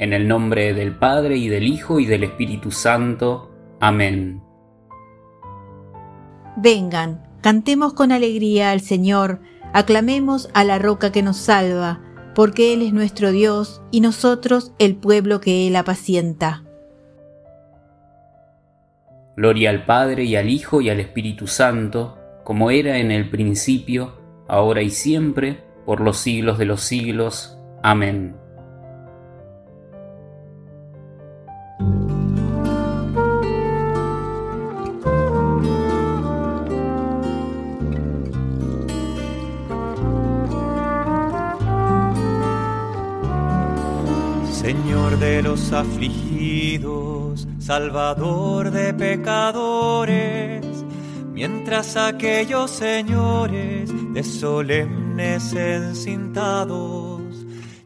En 0.00 0.14
el 0.14 0.26
nombre 0.26 0.72
del 0.72 0.96
Padre 0.96 1.36
y 1.36 1.48
del 1.48 1.64
Hijo 1.64 2.00
y 2.00 2.06
del 2.06 2.24
Espíritu 2.24 2.70
Santo. 2.70 3.50
Amén. 3.80 4.42
Vengan, 6.56 7.22
cantemos 7.42 7.92
con 7.92 8.10
alegría 8.10 8.70
al 8.70 8.80
Señor, 8.80 9.40
aclamemos 9.74 10.48
a 10.54 10.64
la 10.64 10.78
roca 10.78 11.12
que 11.12 11.22
nos 11.22 11.36
salva, 11.36 12.00
porque 12.34 12.72
Él 12.72 12.80
es 12.80 12.94
nuestro 12.94 13.30
Dios 13.30 13.82
y 13.90 14.00
nosotros 14.00 14.72
el 14.78 14.96
pueblo 14.96 15.42
que 15.42 15.68
Él 15.68 15.76
apacienta. 15.76 16.64
Gloria 19.36 19.68
al 19.68 19.84
Padre 19.84 20.24
y 20.24 20.34
al 20.34 20.48
Hijo 20.48 20.80
y 20.80 20.88
al 20.88 21.00
Espíritu 21.00 21.46
Santo, 21.46 22.16
como 22.42 22.70
era 22.70 22.96
en 22.96 23.10
el 23.10 23.28
principio, 23.28 24.14
ahora 24.48 24.80
y 24.80 24.88
siempre, 24.88 25.62
por 25.84 26.00
los 26.00 26.16
siglos 26.16 26.56
de 26.56 26.64
los 26.64 26.80
siglos. 26.80 27.58
Amén. 27.82 28.39
Los 45.60 45.72
afligidos, 45.72 47.48
Salvador 47.58 48.70
de 48.70 48.94
pecadores, 48.94 50.64
mientras 51.32 51.96
aquellos 51.96 52.70
señores 52.70 53.90
de 54.12 54.22
solemnes 54.22 55.52
encintados 55.52 57.20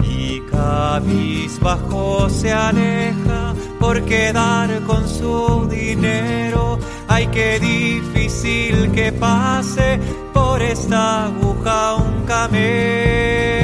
y 0.03 0.39
cabizbajo 0.41 2.29
se 2.29 2.53
aleja 2.53 3.55
por 3.79 4.03
quedar 4.03 4.83
con 4.83 5.09
su 5.09 5.67
dinero. 5.67 6.77
Ay, 7.07 7.25
qué 7.33 7.59
difícil 7.59 8.91
que 8.91 9.11
pase 9.13 9.99
por 10.47 10.61
esta 10.61 11.25
aguja 11.25 11.95
un 11.95 12.25
camello. 12.25 13.57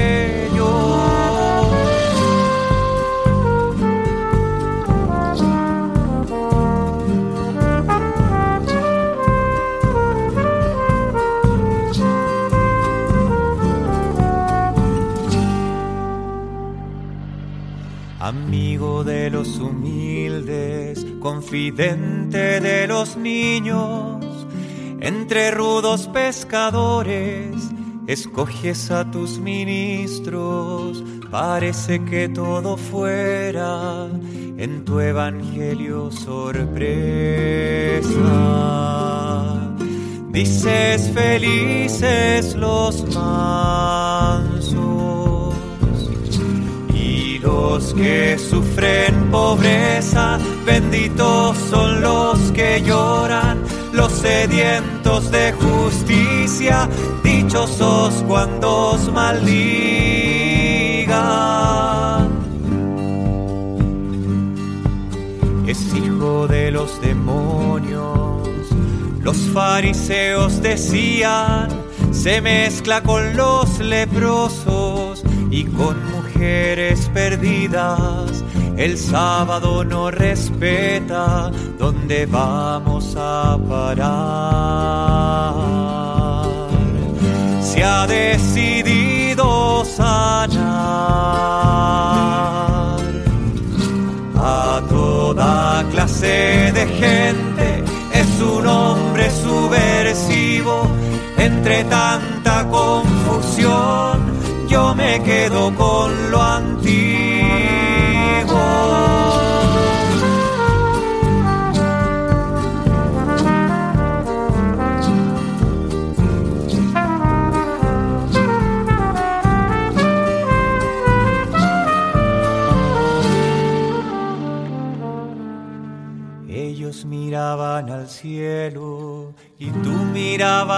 Amigo 18.19 19.03
de 19.03 19.29
los 19.29 19.57
humildes, 19.59 21.05
confidente 21.19 22.59
de 22.59 22.87
los 22.87 23.15
niños, 23.17 24.22
entre 25.03 25.51
rudos 25.51 26.07
pescadores, 26.07 27.51
escoges 28.07 28.89
a 28.89 29.11
tus 29.11 29.37
ministros, 29.37 31.03
parece 31.29 32.01
que 32.05 32.29
todo 32.29 32.77
fuera 32.77 34.07
en 34.57 34.85
tu 34.85 35.01
evangelio 35.01 36.09
sorpresa. 36.09 36.79
Dices 40.31 41.11
felices 41.13 42.55
los 42.55 43.03
mansos 43.13 44.73
y 46.95 47.39
los 47.39 47.93
que 47.93 48.37
sufren 48.39 49.29
pobreza, 49.29 50.39
benditos 50.65 51.57
son 51.69 52.01
los 52.01 52.39
que 52.53 52.81
lloran 52.81 53.82
sedientos 54.23 55.29
de 55.31 55.51
justicia, 55.51 56.87
dichosos 57.23 58.23
cuando 58.25 58.91
os 58.91 59.11
maldigan. 59.11 59.43
Es 65.67 65.93
hijo 65.93 66.47
de 66.47 66.71
los 66.71 67.01
demonios, 67.01 68.47
los 69.21 69.37
fariseos 69.53 70.61
decían, 70.61 71.67
se 72.11 72.39
mezcla 72.39 73.03
con 73.03 73.35
los 73.35 73.79
leprosos 73.79 75.21
y 75.51 75.65
con 75.65 75.97
mujeres 76.11 77.09
perdidas 77.13 78.41
el 78.77 78.97
sábado 78.97 79.83
no 79.83 80.09
respeta 80.09 81.51
dónde 81.77 82.25
vamos 82.25 83.15
a 83.17 83.57
parar. 83.69 84.03
Se 87.61 87.83
ha 87.83 88.07
decidido 88.07 89.85
sanar 89.85 90.63
a 94.35 94.81
toda 94.89 95.85
clase 95.91 96.71
de 96.73 96.87
gente. 96.87 97.83
Es 98.13 98.41
un 98.41 98.65
hombre 98.67 99.29
subversivo 99.29 100.87
entre 101.37 101.83
tanta 101.85 102.67
confusión. 102.69 104.33
Yo 104.67 104.95
me 104.95 105.21
quedo 105.23 105.73
con 105.75 106.31
lo 106.31 106.41
antiguo. 106.41 107.02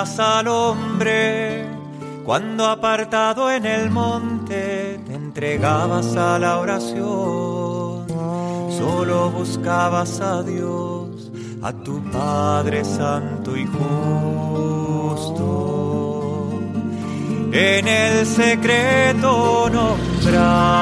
Al 0.03 0.47
hombre 0.49 1.65
cuando 2.25 2.65
apartado 2.65 3.49
en 3.49 3.65
el 3.65 3.89
monte 3.89 4.99
te 5.07 5.13
entregabas 5.13 6.17
a 6.17 6.37
la 6.37 6.57
oración. 6.57 8.05
Solo 8.77 9.31
buscabas 9.31 10.19
a 10.19 10.43
Dios, 10.43 11.31
a 11.61 11.71
tu 11.71 12.03
Padre 12.11 12.83
Santo 12.83 13.55
y 13.55 13.65
justo. 13.65 15.31
En 17.53 17.87
el 17.87 18.25
secreto 18.25 19.69
nombrabas 19.71 20.75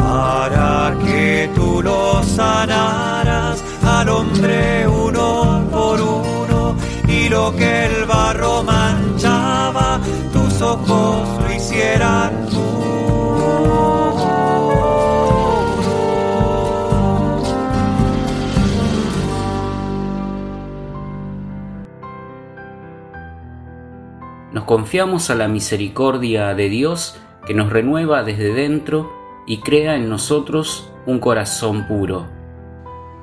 para 0.00 0.96
que 1.04 1.50
tú 1.54 1.82
lo 1.82 2.22
sanaras 2.22 3.62
al 3.84 4.08
hombre 4.08 4.88
uno 4.88 5.43
por 5.94 6.02
uno 6.02 6.76
y 7.08 7.28
lo 7.28 7.54
que 7.54 7.86
el 7.86 8.04
barro 8.04 8.62
manchaba, 8.64 10.00
tus 10.32 10.60
ojos 10.60 11.42
lo 11.42 11.54
hicieran 11.54 12.44
Nos 24.52 24.64
confiamos 24.64 25.30
a 25.30 25.34
la 25.34 25.48
misericordia 25.48 26.54
de 26.54 26.68
Dios 26.68 27.20
que 27.44 27.54
nos 27.54 27.70
renueva 27.70 28.22
desde 28.22 28.54
dentro 28.54 29.12
y 29.46 29.58
crea 29.58 29.96
en 29.96 30.08
nosotros 30.08 30.90
un 31.06 31.18
corazón 31.18 31.86
puro 31.88 32.26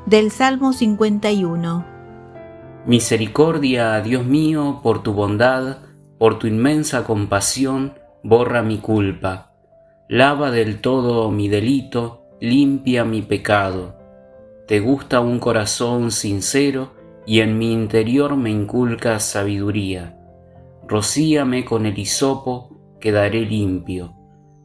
del 0.05 0.31
Salmo 0.31 0.73
51. 0.73 1.90
Misericordia, 2.85 4.01
Dios 4.01 4.25
mío, 4.25 4.79
por 4.81 5.03
tu 5.03 5.13
bondad, 5.13 5.77
por 6.17 6.39
tu 6.39 6.47
inmensa 6.47 7.03
compasión, 7.03 7.93
borra 8.23 8.63
mi 8.63 8.79
culpa. 8.79 9.53
Lava 10.07 10.51
del 10.51 10.81
todo 10.81 11.29
mi 11.31 11.47
delito, 11.47 12.23
limpia 12.39 13.05
mi 13.05 13.21
pecado. 13.21 13.95
Te 14.67 14.79
gusta 14.79 15.19
un 15.19 15.39
corazón 15.39 16.11
sincero 16.11 16.91
y 17.25 17.41
en 17.41 17.57
mi 17.57 17.71
interior 17.71 18.35
me 18.35 18.49
inculcas 18.49 19.23
sabiduría. 19.23 20.17
Rocíame 20.87 21.65
con 21.65 21.85
el 21.85 21.97
hisopo, 21.97 22.97
quedaré 22.99 23.41
limpio. 23.41 24.15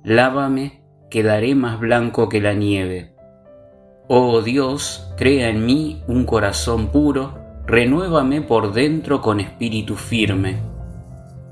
Lávame, 0.04 0.82
quedaré 1.10 1.54
más 1.54 1.78
blanco 1.78 2.28
que 2.28 2.40
la 2.40 2.54
nieve 2.54 3.16
Oh 4.08 4.40
Dios, 4.40 5.12
crea 5.16 5.48
en 5.48 5.66
mí 5.66 6.00
un 6.06 6.26
corazón 6.26 6.92
puro, 6.92 7.45
renuévame 7.66 8.42
por 8.42 8.72
dentro 8.72 9.20
con 9.20 9.40
espíritu 9.40 9.96
firme. 9.96 10.60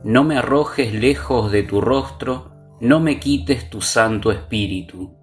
No 0.04 0.22
me 0.22 0.38
arrojes 0.38 0.94
lejos 0.94 1.50
de 1.50 1.64
tu 1.64 1.80
rostro, 1.80 2.52
no 2.80 3.00
me 3.00 3.18
quites 3.18 3.68
tu 3.68 3.80
santo 3.80 4.30
espíritu. 4.30 5.16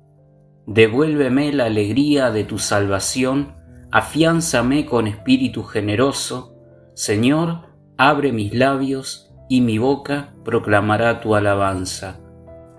Devuélveme 0.68 1.54
la 1.54 1.66
alegría 1.66 2.30
de 2.32 2.44
tu 2.44 2.60
salvación, 2.60 3.54
afiánzame 3.92 4.86
con 4.86 5.08
espíritu 5.08 5.64
generoso. 5.64 6.56
Señor, 6.94 7.70
abre 7.98 8.34
mis 8.34 8.54
labios 8.54 9.32
y 9.48 9.62
mi 9.62 9.78
boca 9.78 10.34
proclamará 10.44 11.22
tu 11.22 11.36
alabanza. 11.36 12.20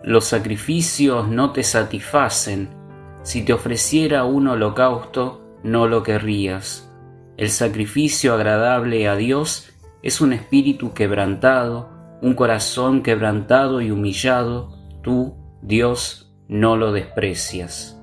Los 0.05 0.25
sacrificios 0.25 1.29
no 1.29 1.53
te 1.53 1.63
satisfacen, 1.63 2.69
si 3.23 3.45
te 3.45 3.53
ofreciera 3.53 4.25
un 4.25 4.49
holocausto, 4.49 5.41
no 5.63 5.87
lo 5.87 6.03
querrías. 6.03 6.92
El 7.43 7.51
sacrificio 7.51 8.35
agradable 8.35 9.09
a 9.09 9.17
Dios 9.17 9.67
es 10.05 10.21
un 10.21 10.33
espíritu 10.33 10.95
quebrantado, 10.95 11.91
un 12.23 12.35
corazón 12.35 13.03
quebrantado 13.03 13.81
y 13.81 13.91
humillado. 13.91 14.79
Tú, 15.03 15.35
Dios, 15.61 16.33
no 16.47 16.77
lo 16.77 16.93
desprecias. 16.93 17.99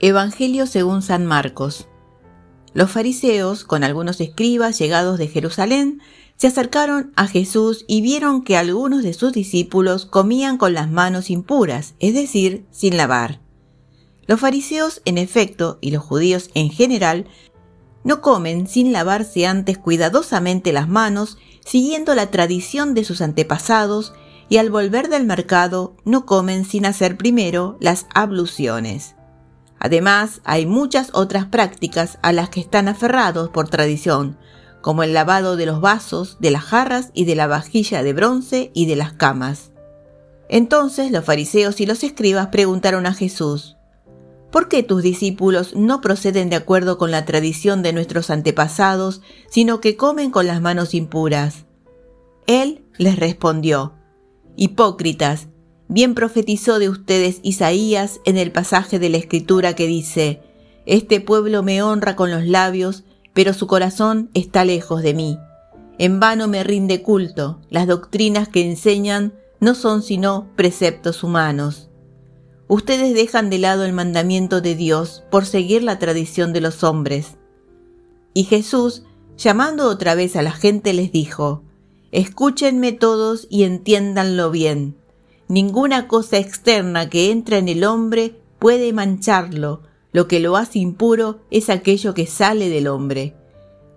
Evangelio 0.00 0.66
según 0.66 1.02
San 1.02 1.24
Marcos. 1.24 1.86
Los 2.74 2.90
fariseos, 2.90 3.62
con 3.62 3.84
algunos 3.84 4.20
escribas 4.20 4.76
llegados 4.80 5.18
de 5.18 5.28
Jerusalén, 5.28 6.00
se 6.36 6.48
acercaron 6.48 7.12
a 7.16 7.26
Jesús 7.26 7.84
y 7.88 8.02
vieron 8.02 8.42
que 8.42 8.56
algunos 8.56 9.02
de 9.02 9.14
sus 9.14 9.32
discípulos 9.32 10.04
comían 10.04 10.58
con 10.58 10.74
las 10.74 10.90
manos 10.90 11.30
impuras, 11.30 11.94
es 11.98 12.14
decir, 12.14 12.66
sin 12.70 12.96
lavar. 12.96 13.40
Los 14.26 14.40
fariseos, 14.40 15.02
en 15.04 15.18
efecto, 15.18 15.78
y 15.80 15.92
los 15.92 16.02
judíos 16.02 16.50
en 16.54 16.70
general, 16.70 17.26
no 18.04 18.20
comen 18.20 18.66
sin 18.66 18.92
lavarse 18.92 19.46
antes 19.46 19.78
cuidadosamente 19.78 20.72
las 20.72 20.88
manos, 20.88 21.38
siguiendo 21.64 22.14
la 22.14 22.30
tradición 22.30 22.92
de 22.94 23.04
sus 23.04 23.20
antepasados, 23.20 24.12
y 24.48 24.58
al 24.58 24.70
volver 24.70 25.08
del 25.08 25.24
mercado 25.24 25.96
no 26.04 26.24
comen 26.24 26.64
sin 26.64 26.86
hacer 26.86 27.16
primero 27.16 27.76
las 27.80 28.06
abluciones. 28.14 29.16
Además, 29.78 30.40
hay 30.44 30.66
muchas 30.66 31.10
otras 31.12 31.46
prácticas 31.46 32.18
a 32.22 32.32
las 32.32 32.48
que 32.48 32.60
están 32.60 32.88
aferrados 32.88 33.48
por 33.50 33.68
tradición, 33.68 34.38
como 34.80 35.02
el 35.02 35.12
lavado 35.12 35.56
de 35.56 35.66
los 35.66 35.80
vasos, 35.80 36.36
de 36.40 36.50
las 36.50 36.64
jarras 36.64 37.10
y 37.12 37.24
de 37.24 37.34
la 37.34 37.46
vajilla 37.46 38.02
de 38.02 38.12
bronce 38.12 38.70
y 38.74 38.86
de 38.86 38.96
las 38.96 39.12
camas. 39.12 39.72
Entonces 40.48 41.10
los 41.10 41.24
fariseos 41.24 41.80
y 41.80 41.86
los 41.86 42.04
escribas 42.04 42.48
preguntaron 42.48 43.06
a 43.06 43.14
Jesús, 43.14 43.76
¿por 44.52 44.68
qué 44.68 44.82
tus 44.82 45.02
discípulos 45.02 45.74
no 45.74 46.00
proceden 46.00 46.50
de 46.50 46.56
acuerdo 46.56 46.98
con 46.98 47.10
la 47.10 47.24
tradición 47.24 47.82
de 47.82 47.92
nuestros 47.92 48.30
antepasados, 48.30 49.22
sino 49.50 49.80
que 49.80 49.96
comen 49.96 50.30
con 50.30 50.46
las 50.46 50.60
manos 50.60 50.94
impuras? 50.94 51.64
Él 52.46 52.84
les 52.96 53.16
respondió, 53.16 53.94
Hipócritas, 54.56 55.48
bien 55.88 56.14
profetizó 56.14 56.78
de 56.78 56.88
ustedes 56.88 57.40
Isaías 57.42 58.20
en 58.24 58.36
el 58.38 58.52
pasaje 58.52 58.98
de 58.98 59.10
la 59.10 59.16
Escritura 59.16 59.74
que 59.74 59.86
dice, 59.86 60.40
Este 60.86 61.20
pueblo 61.20 61.62
me 61.62 61.82
honra 61.82 62.14
con 62.14 62.30
los 62.30 62.46
labios, 62.46 63.04
pero 63.36 63.52
su 63.52 63.66
corazón 63.66 64.30
está 64.32 64.64
lejos 64.64 65.02
de 65.02 65.12
mí. 65.12 65.38
En 65.98 66.20
vano 66.20 66.48
me 66.48 66.64
rinde 66.64 67.02
culto, 67.02 67.60
las 67.68 67.86
doctrinas 67.86 68.48
que 68.48 68.66
enseñan 68.66 69.34
no 69.60 69.74
son 69.74 70.02
sino 70.02 70.48
preceptos 70.56 71.22
humanos. 71.22 71.90
Ustedes 72.66 73.14
dejan 73.14 73.50
de 73.50 73.58
lado 73.58 73.84
el 73.84 73.92
mandamiento 73.92 74.62
de 74.62 74.74
Dios 74.74 75.22
por 75.30 75.44
seguir 75.44 75.82
la 75.82 75.98
tradición 75.98 76.54
de 76.54 76.62
los 76.62 76.82
hombres. 76.82 77.36
Y 78.32 78.44
Jesús, 78.44 79.02
llamando 79.36 79.90
otra 79.90 80.14
vez 80.14 80.34
a 80.34 80.40
la 80.40 80.52
gente, 80.52 80.94
les 80.94 81.12
dijo, 81.12 81.62
Escúchenme 82.12 82.92
todos 82.92 83.46
y 83.50 83.64
entiéndanlo 83.64 84.50
bien. 84.50 84.96
Ninguna 85.46 86.08
cosa 86.08 86.38
externa 86.38 87.10
que 87.10 87.30
entra 87.30 87.58
en 87.58 87.68
el 87.68 87.84
hombre 87.84 88.40
puede 88.58 88.94
mancharlo, 88.94 89.82
lo 90.16 90.28
que 90.28 90.40
lo 90.40 90.56
hace 90.56 90.78
impuro 90.78 91.40
es 91.50 91.68
aquello 91.68 92.14
que 92.14 92.26
sale 92.26 92.70
del 92.70 92.88
hombre, 92.88 93.34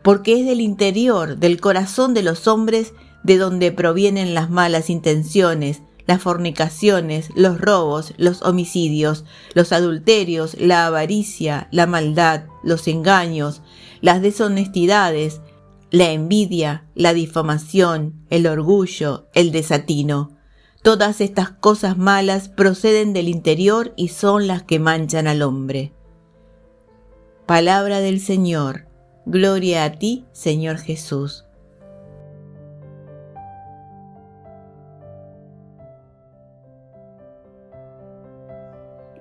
porque 0.04 0.38
es 0.38 0.46
del 0.46 0.60
interior, 0.60 1.38
del 1.38 1.62
corazón 1.62 2.14
de 2.14 2.24
los 2.24 2.46
hombres, 2.46 2.94
de 3.24 3.38
donde 3.38 3.72
provienen 3.72 4.34
las 4.34 4.50
malas 4.50 4.90
intenciones, 4.90 5.82
las 6.08 6.22
fornicaciones, 6.22 7.30
los 7.36 7.62
robos, 7.62 8.16
los 8.18 8.42
homicidios, 8.42 9.24
los 9.54 9.72
adulterios, 9.72 10.58
la 10.60 10.88
avaricia, 10.88 11.70
la 11.72 11.88
maldad, 11.88 12.48
los 12.66 12.90
engaños, 12.90 13.62
las 14.02 14.22
deshonestidades, 14.22 15.40
la 15.90 16.12
envidia, 16.12 16.84
la 16.96 17.14
difamación, 17.14 18.26
el 18.30 18.46
orgullo, 18.46 19.30
el 19.34 19.54
desatino. 19.54 20.38
Todas 20.84 21.22
estas 21.22 21.52
cosas 21.52 21.98
malas 21.98 22.50
proceden 22.50 23.14
del 23.14 23.30
interior 23.30 23.94
y 23.96 24.10
son 24.10 24.48
las 24.48 24.64
que 24.64 24.80
manchan 24.80 25.26
al 25.26 25.44
hombre. 25.44 25.94
Palabra 27.50 28.00
del 28.00 28.20
Señor. 28.20 28.86
Gloria 29.26 29.84
a 29.84 29.94
ti, 29.94 30.24
Señor 30.34 30.78
Jesús. 30.78 31.46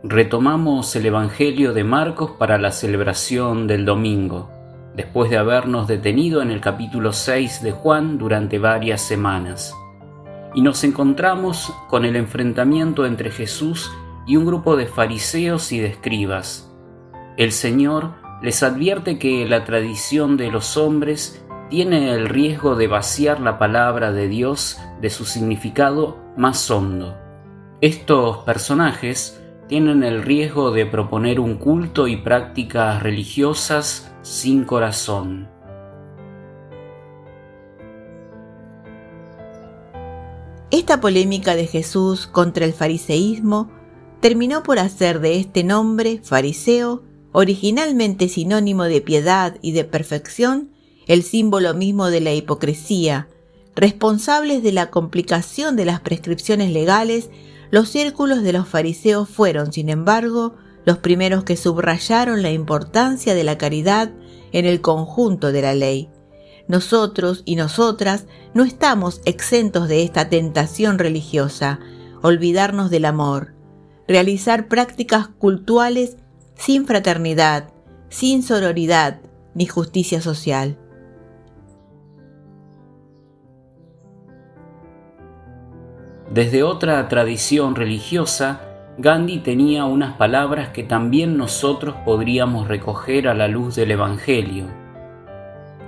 Retomamos 0.03 0.95
el 0.95 1.07
Evangelio 1.07 1.73
de 1.73 1.85
Marcos 1.85 2.33
para 2.33 2.59
la 2.59 2.71
celebración 2.71 3.67
del 3.67 3.87
domingo, 3.87 4.51
después 4.95 5.31
de 5.31 5.39
habernos 5.39 5.89
detenido 5.89 6.43
en 6.43 6.51
el 6.51 6.61
capítulo 6.61 7.15
6 7.15 7.63
de 7.63 7.73
Juan 7.73 8.19
durante 8.19 8.59
varias 8.59 9.01
semanas. 9.01 9.75
Y 10.55 10.61
nos 10.61 10.85
encontramos 10.85 11.73
con 11.89 12.05
el 12.05 12.15
enfrentamiento 12.15 13.07
entre 13.07 13.31
Jesús 13.31 13.91
y 14.27 14.37
un 14.37 14.45
grupo 14.45 14.77
de 14.77 14.87
fariseos 14.87 15.73
y 15.73 15.79
de 15.79 15.87
escribas 15.87 16.68
el 17.39 17.53
Señor 17.53 18.15
les 18.43 18.65
advierte 18.65 19.19
que 19.19 19.47
la 19.49 19.65
tradición 19.65 20.37
de 20.37 20.51
los 20.51 20.77
hombres 20.77 21.45
tiene 21.71 22.11
el 22.11 22.29
riesgo 22.29 22.75
de 22.75 22.89
vaciar 22.89 23.41
la 23.41 23.61
palabra 23.61 24.11
de 24.11 24.27
Dios 24.27 24.79
de 25.01 25.09
su 25.09 25.25
significado 25.25 26.19
más 26.37 26.69
hondo. 26.69 27.17
Estos 27.81 28.39
personajes 28.39 29.41
tienen 29.69 30.03
el 30.03 30.23
riesgo 30.23 30.73
de 30.73 30.85
proponer 30.85 31.39
un 31.39 31.59
culto 31.59 32.09
y 32.09 32.17
prácticas 32.17 33.05
religiosas 33.05 34.13
sin 34.23 34.65
corazón. 34.65 35.49
Esta 40.73 41.01
polémica 41.01 41.55
de 41.55 41.69
Jesús 41.69 42.27
contra 42.27 42.65
el 42.65 42.73
fariseísmo 42.73 43.71
terminó 44.21 44.65
por 44.65 44.81
hacer 44.81 45.21
de 45.21 45.39
este 45.39 45.63
nombre, 45.63 46.21
fariseo, 46.25 47.08
originalmente 47.33 48.29
sinónimo 48.29 48.85
de 48.85 49.01
piedad 49.01 49.57
y 49.63 49.73
de 49.73 49.85
perfección, 49.85 50.71
el 51.07 51.23
símbolo 51.23 51.75
mismo 51.75 52.11
de 52.11 52.21
la 52.21 52.33
hipocresía, 52.35 53.29
responsables 53.75 54.63
de 54.63 54.73
la 54.73 54.91
complicación 54.91 55.77
de 55.77 55.85
las 55.85 56.01
prescripciones 56.01 56.71
legales, 56.73 57.31
los 57.71 57.89
círculos 57.89 58.43
de 58.43 58.53
los 58.53 58.69
fariseos 58.69 59.29
fueron, 59.29 59.73
sin 59.73 59.89
embargo, 59.89 60.57
los 60.85 60.99
primeros 60.99 61.45
que 61.45 61.57
subrayaron 61.57 62.43
la 62.43 62.51
importancia 62.51 63.35
de 63.35 63.45
la 63.45 63.59
caridad 63.59 64.11
en 64.53 64.65
el 64.65 64.81
conjunto 64.81 65.53
de 65.53 65.63
la 65.63 65.75
ley. 65.75 66.09
Nosotros 66.67 67.43
y 67.45 67.57
nosotras 67.57 68.27
no 68.55 68.65
estamos 68.65 69.21
exentos 69.25 69.89
de 69.89 70.03
esta 70.03 70.29
tentación 70.29 70.99
religiosa, 70.99 71.79
olvidarnos 72.23 72.91
del 72.91 73.05
amor, 73.05 73.55
realizar 74.07 74.69
prácticas 74.69 75.29
cultuales 75.29 76.17
sin 76.59 76.87
fraternidad, 76.87 77.71
sin 78.09 78.43
sororidad 78.43 79.21
ni 79.55 79.67
justicia 79.67 80.21
social. 80.21 80.77
Desde 86.31 86.65
otra 86.65 87.09
tradición 87.09 87.77
religiosa, 87.77 88.61
Gandhi 88.99 89.39
tenía 89.39 89.85
unas 89.85 90.17
palabras 90.17 90.71
que 90.71 90.83
también 90.83 91.37
nosotros 91.37 91.95
podríamos 92.05 92.67
recoger 92.67 93.29
a 93.29 93.35
la 93.35 93.47
luz 93.47 93.77
del 93.77 93.93
Evangelio. 93.93 94.67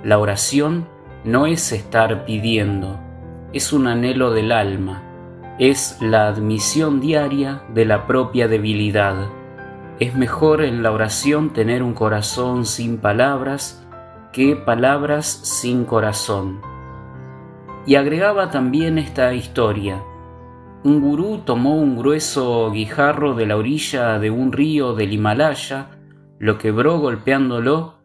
La 0.05 0.17
oración 0.19 0.87
no 1.25 1.47
es 1.47 1.73
estar 1.73 2.23
pidiendo, 2.23 2.97
es 3.51 3.73
un 3.73 3.87
anhelo 3.87 4.31
del 4.31 4.53
alma, 4.53 5.03
es 5.59 5.97
la 5.99 6.27
admisión 6.27 7.01
diaria 7.01 7.61
de 7.73 7.85
la 7.85 8.07
propia 8.07 8.47
debilidad. 8.47 9.40
Es 10.01 10.15
mejor 10.15 10.63
en 10.63 10.81
la 10.81 10.91
oración 10.91 11.53
tener 11.53 11.83
un 11.83 11.93
corazón 11.93 12.65
sin 12.65 12.97
palabras 12.97 13.87
que 14.33 14.55
palabras 14.55 15.27
sin 15.27 15.85
corazón. 15.85 16.59
Y 17.85 17.93
agregaba 17.93 18.49
también 18.49 18.97
esta 18.97 19.31
historia. 19.35 20.01
Un 20.83 21.01
gurú 21.01 21.43
tomó 21.45 21.75
un 21.75 21.97
grueso 21.97 22.71
guijarro 22.71 23.35
de 23.35 23.45
la 23.45 23.57
orilla 23.57 24.17
de 24.17 24.31
un 24.31 24.51
río 24.51 24.95
del 24.95 25.13
Himalaya, 25.13 25.89
lo 26.39 26.57
quebró 26.57 26.97
golpeándolo 26.97 27.99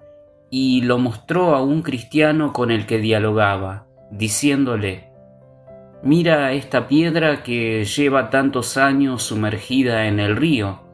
y 0.50 0.82
lo 0.82 0.98
mostró 0.98 1.54
a 1.54 1.62
un 1.62 1.80
cristiano 1.80 2.52
con 2.52 2.70
el 2.70 2.84
que 2.84 2.98
dialogaba, 2.98 3.86
diciéndole, 4.10 5.08
Mira 6.02 6.52
esta 6.52 6.88
piedra 6.88 7.42
que 7.42 7.86
lleva 7.86 8.28
tantos 8.28 8.76
años 8.76 9.22
sumergida 9.22 10.08
en 10.08 10.20
el 10.20 10.36
río, 10.36 10.85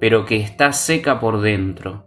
pero 0.00 0.24
que 0.24 0.38
está 0.38 0.72
seca 0.72 1.20
por 1.20 1.40
dentro. 1.40 2.04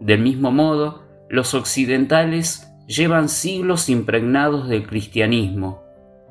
Del 0.00 0.20
mismo 0.20 0.52
modo, 0.52 1.02
los 1.28 1.54
occidentales 1.54 2.72
llevan 2.86 3.28
siglos 3.28 3.88
impregnados 3.88 4.68
del 4.68 4.86
cristianismo, 4.86 5.82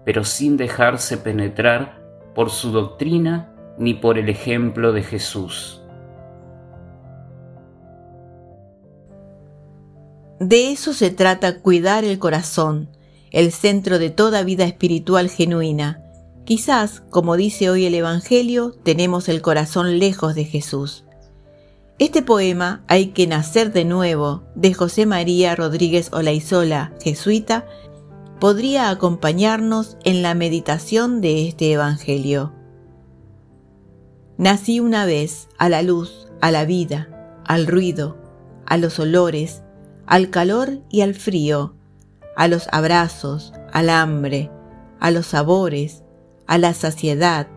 pero 0.05 0.23
sin 0.23 0.55
dejarse 0.55 1.17
penetrar 1.17 2.01
por 2.33 2.49
su 2.49 2.71
doctrina 2.71 3.51
ni 3.77 3.93
por 3.93 4.17
el 4.17 4.29
ejemplo 4.29 4.93
de 4.93 5.03
Jesús. 5.03 5.81
De 10.39 10.71
eso 10.71 10.93
se 10.93 11.11
trata 11.11 11.59
cuidar 11.61 12.03
el 12.03 12.19
corazón, 12.19 12.89
el 13.31 13.51
centro 13.51 13.99
de 13.99 14.09
toda 14.09 14.43
vida 14.43 14.65
espiritual 14.65 15.29
genuina. 15.29 16.04
Quizás, 16.45 17.01
como 17.09 17.37
dice 17.37 17.71
hoy 17.71 17.85
el 17.85 17.95
Evangelio, 17.95 18.71
tenemos 18.83 19.29
el 19.29 19.41
corazón 19.41 19.97
lejos 19.97 20.35
de 20.35 20.45
Jesús. 20.45 21.03
Este 21.97 22.21
poema, 22.21 22.83
Hay 22.87 23.07
que 23.07 23.25
nacer 23.25 23.73
de 23.73 23.83
nuevo, 23.83 24.43
de 24.53 24.73
José 24.75 25.07
María 25.07 25.55
Rodríguez 25.55 26.09
Olaizola, 26.13 26.93
jesuita, 27.01 27.65
podría 28.39 28.91
acompañarnos 28.91 29.97
en 30.03 30.21
la 30.21 30.35
meditación 30.35 31.19
de 31.19 31.47
este 31.47 31.71
Evangelio. 31.71 32.53
Nací 34.37 34.79
una 34.79 35.05
vez 35.05 35.47
a 35.57 35.67
la 35.67 35.81
luz, 35.81 36.27
a 36.41 36.51
la 36.51 36.65
vida, 36.65 37.41
al 37.43 37.65
ruido, 37.65 38.17
a 38.67 38.77
los 38.77 38.99
olores, 38.99 39.63
al 40.05 40.29
calor 40.29 40.81
y 40.91 41.01
al 41.01 41.15
frío, 41.15 41.75
a 42.35 42.47
los 42.47 42.67
abrazos, 42.71 43.51
al 43.73 43.89
hambre, 43.89 44.51
a 44.99 45.09
los 45.09 45.25
sabores, 45.27 46.04
a 46.47 46.57
la 46.57 46.73
saciedad, 46.73 47.47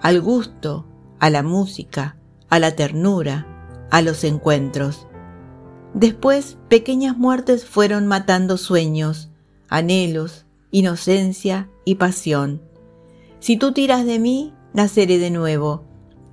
al 0.00 0.20
gusto, 0.20 0.86
a 1.18 1.30
la 1.30 1.42
música, 1.42 2.16
a 2.48 2.58
la 2.58 2.74
ternura, 2.76 3.46
a 3.90 4.02
los 4.02 4.24
encuentros. 4.24 5.06
Después 5.94 6.58
pequeñas 6.68 7.16
muertes 7.16 7.66
fueron 7.66 8.06
matando 8.06 8.56
sueños, 8.56 9.30
anhelos, 9.68 10.46
inocencia 10.70 11.68
y 11.84 11.96
pasión. 11.96 12.62
Si 13.40 13.56
tú 13.56 13.72
tiras 13.72 14.06
de 14.06 14.18
mí, 14.18 14.54
naceré 14.72 15.18
de 15.18 15.30
nuevo, 15.30 15.84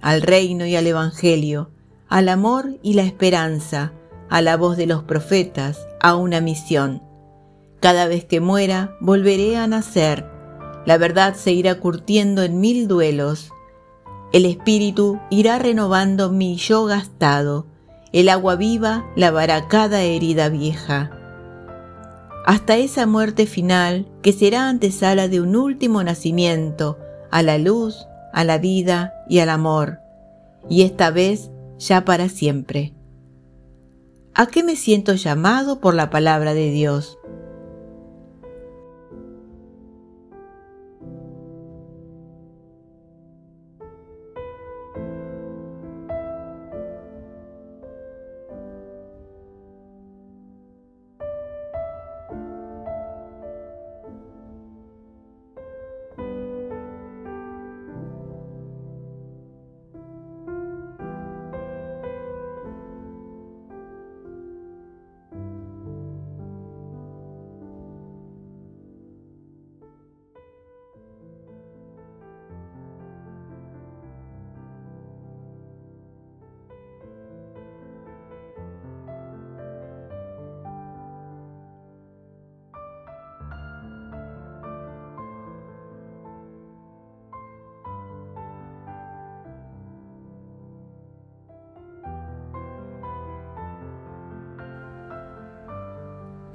al 0.02 0.22
reino 0.22 0.66
y 0.66 0.76
al 0.76 0.88
evangelio, 0.88 1.72
al 2.08 2.30
amor 2.30 2.80
y 2.82 2.94
la 2.94 3.04
esperanza, 3.04 3.94
a 4.30 4.42
la 4.42 4.58
voz 4.58 4.78
de 4.78 4.88
los 4.88 5.04
profetas, 5.04 5.88
a 6.00 6.16
una 6.16 6.40
misión. 6.40 7.04
Cada 7.80 8.08
vez 8.08 8.26
que 8.26 8.42
muera, 8.42 8.96
volveré 9.00 9.58
a 9.58 9.68
nacer. 9.68 10.26
La 10.86 10.98
verdad 10.98 11.36
se 11.36 11.52
irá 11.52 11.76
curtiendo 11.80 12.44
en 12.44 12.60
mil 12.60 12.88
duelos. 12.88 13.52
El 14.32 14.46
espíritu 14.46 15.20
irá 15.30 15.60
renovando 15.60 16.32
mi 16.32 16.56
yo 16.56 16.86
gastado. 16.86 17.66
El 18.12 18.30
agua 18.30 18.56
viva 18.56 19.06
lavará 19.16 19.68
cada 19.68 20.02
herida 20.02 20.50
vieja. 20.50 21.12
Hasta 22.46 22.78
esa 22.78 23.06
muerte 23.06 23.46
final 23.46 24.08
que 24.24 24.34
será 24.34 24.70
antesala 24.70 25.28
de 25.28 25.42
un 25.42 25.56
último 25.56 26.04
nacimiento, 26.04 26.98
a 27.30 27.44
la 27.44 27.60
luz, 27.60 28.08
a 28.34 28.44
la 28.44 28.58
vida 28.58 29.14
y 29.30 29.40
al 29.40 29.50
amor. 29.50 30.00
Y 30.68 30.82
esta 30.82 31.12
vez 31.12 31.52
ya 31.78 32.06
para 32.06 32.28
siempre. 32.28 32.96
¿A 34.34 34.48
qué 34.48 34.64
me 34.64 34.76
siento 34.76 35.14
llamado 35.14 35.80
por 35.80 35.94
la 35.94 36.10
palabra 36.10 36.56
de 36.56 36.72
Dios? 36.72 37.19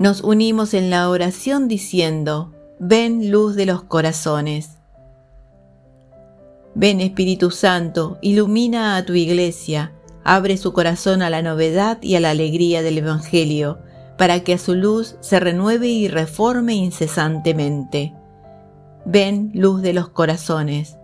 nos 0.05 0.21
unimos 0.21 0.75
en 0.75 0.91
la 0.91 1.09
oración 1.09 1.67
diciendo, 1.67 2.53
ven 2.79 3.31
luz 3.31 3.57
de 3.57 3.65
los 3.65 3.85
corazones. 3.85 4.77
Ven 6.75 7.01
Espíritu 7.01 7.51
Santo, 7.51 8.19
ilumina 8.21 8.97
a 8.97 9.07
tu 9.07 9.15
iglesia, 9.15 9.93
abre 10.23 10.59
su 10.59 10.75
corazón 10.75 11.23
a 11.23 11.31
la 11.31 11.41
novedad 11.41 12.03
y 12.03 12.17
a 12.17 12.21
la 12.21 12.33
alegría 12.33 12.83
del 12.83 12.99
Evangelio, 12.99 13.79
para 14.19 14.41
que 14.41 14.53
a 14.53 14.59
su 14.59 14.75
luz 14.75 15.17
se 15.21 15.41
renueve 15.41 15.89
y 15.89 16.09
reforme 16.09 16.75
incesantemente. 16.75 18.13
Ven 19.07 19.53
luz 19.55 19.81
de 19.81 19.95
los 19.95 20.11
corazones. 20.11 20.99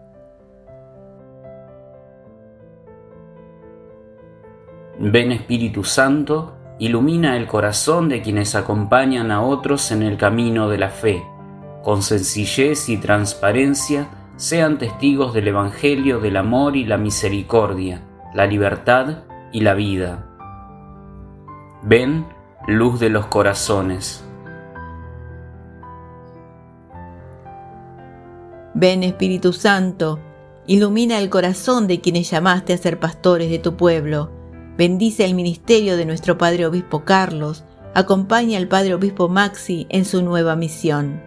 Ven 4.98 5.32
Espíritu 5.32 5.84
Santo, 5.84 6.59
ilumina 6.80 7.36
el 7.36 7.46
corazón 7.46 8.08
de 8.08 8.22
quienes 8.22 8.54
acompañan 8.54 9.30
a 9.30 9.42
otros 9.42 9.92
en 9.92 10.02
el 10.02 10.16
camino 10.16 10.70
de 10.70 10.78
la 10.78 10.88
fe. 10.88 11.22
Con 11.84 12.02
sencillez 12.02 12.88
y 12.88 12.96
transparencia, 12.96 14.08
sean 14.36 14.78
testigos 14.78 15.34
del 15.34 15.48
Evangelio 15.48 16.20
del 16.20 16.38
amor 16.38 16.76
y 16.76 16.84
la 16.84 16.96
misericordia, 16.96 18.00
la 18.34 18.46
libertad 18.46 19.24
y 19.52 19.60
la 19.60 19.74
vida. 19.74 20.26
Ven, 21.82 22.24
luz 22.66 22.98
de 22.98 23.10
los 23.10 23.26
corazones. 23.26 24.24
Ven 28.72 29.02
Espíritu 29.02 29.52
Santo, 29.52 30.18
ilumina 30.66 31.18
el 31.18 31.28
corazón 31.28 31.86
de 31.86 32.00
quienes 32.00 32.30
llamaste 32.30 32.72
a 32.72 32.78
ser 32.78 32.98
pastores 32.98 33.50
de 33.50 33.58
tu 33.58 33.76
pueblo. 33.76 34.39
Bendice 34.76 35.24
el 35.24 35.34
ministerio 35.34 35.96
de 35.96 36.06
nuestro 36.06 36.38
Padre 36.38 36.66
Obispo 36.66 37.04
Carlos. 37.04 37.64
Acompaña 37.94 38.58
al 38.58 38.68
Padre 38.68 38.94
Obispo 38.94 39.28
Maxi 39.28 39.86
en 39.90 40.04
su 40.04 40.22
nueva 40.22 40.56
misión. 40.56 41.20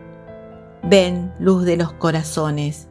Ven, 0.84 1.34
luz 1.40 1.66
de 1.66 1.78
los 1.78 1.94
corazones. 1.94 2.90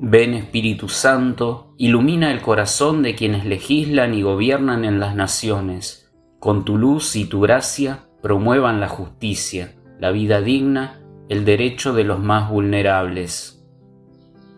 Ven 0.00 0.34
Espíritu 0.34 0.88
Santo, 0.88 1.74
ilumina 1.76 2.32
el 2.32 2.40
corazón 2.40 3.02
de 3.02 3.14
quienes 3.14 3.44
legislan 3.44 4.14
y 4.14 4.22
gobiernan 4.22 4.84
en 4.84 5.00
las 5.00 5.14
naciones. 5.14 6.10
Con 6.38 6.64
tu 6.64 6.78
luz 6.78 7.16
y 7.16 7.24
tu 7.24 7.40
gracia 7.40 8.06
promuevan 8.22 8.80
la 8.80 8.88
justicia 8.88 9.74
la 9.98 10.12
vida 10.12 10.40
digna, 10.40 11.00
el 11.28 11.44
derecho 11.44 11.92
de 11.92 12.04
los 12.04 12.20
más 12.20 12.50
vulnerables. 12.50 13.64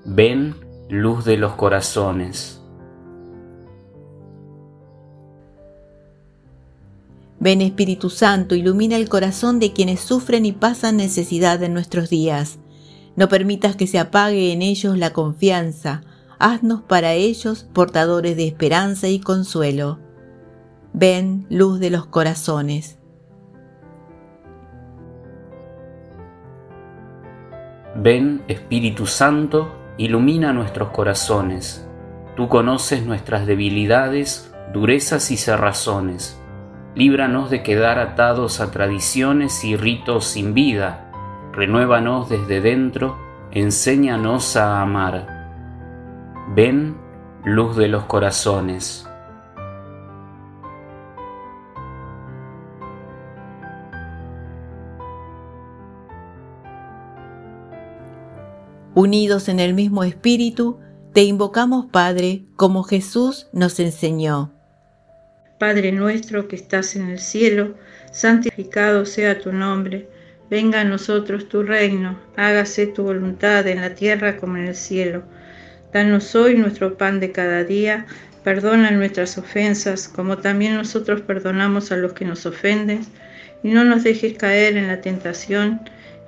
Ven, 0.05 0.55
luz 0.91 1.25
de 1.25 1.37
los 1.37 1.53
corazones. 1.53 2.61
Ven 7.39 7.63
Espíritu 7.63 8.11
Santo, 8.11 8.55
ilumina 8.55 8.97
el 8.97 9.09
corazón 9.09 9.61
de 9.61 9.73
quienes 9.73 10.01
sufren 10.01 10.45
y 10.45 10.53
pasan 10.53 10.97
necesidad 10.97 11.63
en 11.63 11.73
nuestros 11.73 12.11
días. 12.11 12.59
No 13.17 13.29
permitas 13.29 13.77
que 13.77 13.87
se 13.87 13.99
apague 13.99 14.53
en 14.53 14.63
ellos 14.63 14.99
la 14.99 15.13
confianza, 15.13 16.03
haznos 16.39 16.83
para 16.83 17.15
ellos 17.15 17.67
portadores 17.73 18.37
de 18.37 18.47
esperanza 18.47 19.09
y 19.09 19.21
consuelo. 19.21 19.99
Ven, 20.93 21.47
luz 21.49 21.81
de 21.81 21.91
los 21.91 22.07
corazones. 22.07 22.99
Ven, 27.97 28.43
Espíritu 28.49 29.07
Santo, 29.07 29.80
ilumina 30.01 30.55
nuestros 30.55 30.89
corazones. 30.93 31.87
Tú 32.35 32.49
conoces 32.49 33.05
nuestras 33.05 33.45
debilidades, 33.45 34.51
durezas 34.73 35.31
y 35.31 35.37
cerrazones. 35.37 36.41
Líbranos 36.95 37.51
de 37.51 37.63
quedar 37.63 37.99
atados 37.99 38.63
a 38.63 38.71
tradiciones 38.71 39.63
y 39.63 39.77
ritos 39.77 40.25
sin 40.25 40.55
vida. 40.55 41.13
Renuévanos 41.53 42.31
desde 42.31 42.63
dentro, 42.63 43.19
enséñanos 43.51 44.57
a 44.57 44.81
amar. 44.81 45.51
Ven, 46.55 46.97
luz 47.45 47.77
de 47.77 47.89
los 47.89 48.05
corazones. 48.05 49.10
Unidos 59.01 59.49
en 59.49 59.61
el 59.61 59.73
mismo 59.73 60.05
espíritu, 60.05 60.79
te 61.15 61.23
invocamos, 61.23 61.87
Padre, 61.87 62.45
como 62.57 62.83
Jesús 62.83 63.49
nos 63.51 63.81
enseñó. 63.81 64.53
Padre 65.59 65.91
nuestro 65.91 66.49
que 66.49 66.57
estás 66.57 66.97
en 66.97 67.09
el 67.09 67.19
cielo, 67.19 67.77
santificado 68.13 69.07
sea 69.07 69.39
tu 69.39 69.55
nombre. 69.55 70.07
Venga 70.51 70.83
a 70.83 70.85
nosotros 70.85 71.49
tu 71.49 71.63
reino, 71.63 72.19
hágase 72.37 72.89
tu 72.89 73.05
voluntad 73.05 73.67
en 73.69 73.81
la 73.81 73.95
tierra 73.95 74.37
como 74.37 74.59
en 74.59 74.67
el 74.67 74.75
cielo. 74.75 75.23
Danos 75.95 76.35
hoy 76.35 76.57
nuestro 76.57 76.99
pan 76.99 77.21
de 77.21 77.33
cada 77.33 77.65
día, 77.65 78.05
perdona 78.45 78.91
nuestras 78.91 79.39
ofensas, 79.39 80.09
como 80.09 80.37
también 80.37 80.75
nosotros 80.75 81.23
perdonamos 81.23 81.91
a 81.91 81.97
los 81.97 82.13
que 82.13 82.27
nos 82.27 82.45
ofenden, 82.45 83.01
y 83.63 83.71
no 83.71 83.83
nos 83.83 84.05
dejes 84.05 84.37
caer 84.37 84.77
en 84.77 84.89
la 84.89 85.01
tentación, 85.01 85.81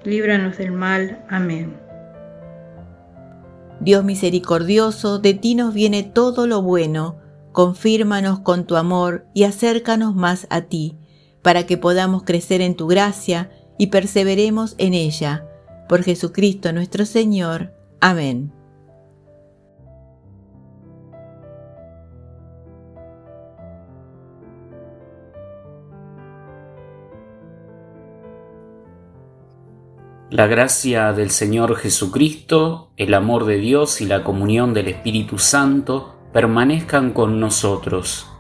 líbranos 0.05 0.57
del 0.57 0.73
mal. 0.73 1.23
Amén. 1.29 1.82
Dios 3.83 4.05
misericordioso, 4.05 5.19
de 5.19 5.35
ti 5.35 5.57
nos 5.57 5.75
viene 5.75 6.05
todo 6.05 6.47
lo 6.47 6.63
bueno, 6.63 7.17
confírmanos 7.51 8.39
con 8.39 8.65
tu 8.65 8.77
amor 8.77 9.27
y 9.35 9.43
acércanos 9.43 10.15
más 10.15 10.47
a 10.51 10.63
ti, 10.63 10.97
para 11.43 11.67
que 11.67 11.77
podamos 11.77 12.23
crecer 12.23 12.61
en 12.61 12.77
tu 12.77 12.87
gracia 12.87 13.51
y 13.79 13.89
perseveremos 13.89 14.77
en 14.79 14.95
ella. 14.95 15.49
Por 15.89 16.05
Jesucristo 16.05 16.73
nuestro 16.73 17.05
Señor. 17.05 17.75
Amén. 18.01 18.53
La 30.33 30.47
gracia 30.47 31.13
del 31.13 31.29
Señor 31.29 31.77
Jesucristo, 31.77 32.91
el 32.97 33.13
amor 33.13 33.45
de 33.45 33.59
Dios 33.59 34.01
y 34.01 34.07
la 34.07 34.25
comunión 34.25 34.73
del 34.73 34.89
Espíritu 34.89 35.37
Santo 35.37 36.17
permanezcan 36.33 37.13
con 37.13 37.39
nosotros. 37.39 38.31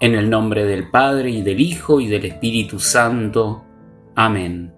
En 0.00 0.14
el 0.14 0.30
nombre 0.30 0.64
del 0.64 0.88
Padre 0.90 1.28
y 1.28 1.42
del 1.42 1.60
Hijo 1.60 2.00
y 2.00 2.06
del 2.06 2.24
Espíritu 2.24 2.80
Santo. 2.80 3.62
Amén. 4.14 4.77